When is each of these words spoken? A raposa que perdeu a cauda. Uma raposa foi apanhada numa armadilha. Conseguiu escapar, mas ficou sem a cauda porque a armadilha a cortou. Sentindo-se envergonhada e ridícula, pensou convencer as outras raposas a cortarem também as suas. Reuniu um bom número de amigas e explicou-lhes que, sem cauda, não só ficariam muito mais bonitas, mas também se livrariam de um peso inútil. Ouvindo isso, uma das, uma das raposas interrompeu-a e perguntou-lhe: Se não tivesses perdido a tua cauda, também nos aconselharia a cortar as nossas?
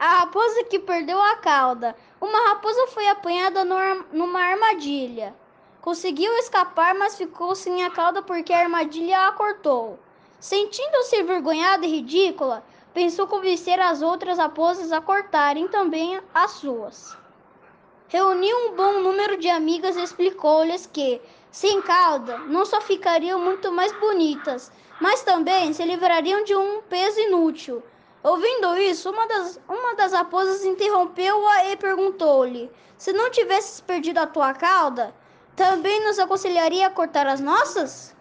A 0.00 0.20
raposa 0.20 0.64
que 0.64 0.78
perdeu 0.78 1.20
a 1.20 1.36
cauda. 1.36 1.94
Uma 2.18 2.48
raposa 2.48 2.86
foi 2.86 3.06
apanhada 3.08 3.66
numa 3.66 4.40
armadilha. 4.40 5.34
Conseguiu 5.82 6.32
escapar, 6.38 6.94
mas 6.94 7.18
ficou 7.18 7.54
sem 7.54 7.84
a 7.84 7.90
cauda 7.90 8.22
porque 8.22 8.50
a 8.50 8.60
armadilha 8.60 9.28
a 9.28 9.32
cortou. 9.32 9.98
Sentindo-se 10.38 11.20
envergonhada 11.20 11.84
e 11.84 11.90
ridícula, 11.90 12.64
pensou 12.94 13.26
convencer 13.26 13.78
as 13.78 14.00
outras 14.00 14.38
raposas 14.38 14.90
a 14.90 15.02
cortarem 15.02 15.68
também 15.68 16.18
as 16.32 16.52
suas. 16.52 17.14
Reuniu 18.08 18.56
um 18.56 18.72
bom 18.74 19.00
número 19.00 19.36
de 19.36 19.50
amigas 19.50 19.98
e 19.98 20.02
explicou-lhes 20.02 20.86
que, 20.86 21.20
sem 21.50 21.82
cauda, 21.82 22.38
não 22.38 22.64
só 22.64 22.80
ficariam 22.80 23.38
muito 23.38 23.70
mais 23.70 23.92
bonitas, 23.92 24.72
mas 24.98 25.22
também 25.24 25.74
se 25.74 25.84
livrariam 25.84 26.42
de 26.42 26.56
um 26.56 26.80
peso 26.88 27.20
inútil. 27.20 27.82
Ouvindo 28.22 28.76
isso, 28.76 29.10
uma 29.10 29.26
das, 29.26 29.58
uma 29.66 29.94
das 29.94 30.12
raposas 30.12 30.64
interrompeu-a 30.64 31.70
e 31.70 31.76
perguntou-lhe: 31.76 32.70
Se 32.98 33.12
não 33.12 33.30
tivesses 33.30 33.80
perdido 33.80 34.18
a 34.18 34.26
tua 34.26 34.52
cauda, 34.52 35.14
também 35.56 36.04
nos 36.04 36.18
aconselharia 36.18 36.86
a 36.86 36.90
cortar 36.90 37.26
as 37.26 37.40
nossas? 37.40 38.14